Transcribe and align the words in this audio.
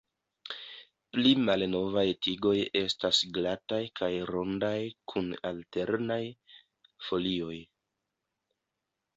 Pli 1.15 1.33
malnovaj 1.49 2.05
tigoj 2.27 2.55
estas 2.81 3.19
glataj 3.35 3.81
kaj 4.01 4.11
rondaj 4.31 4.73
kun 5.13 5.31
alternaj 5.51 6.21
folioj. 7.11 7.61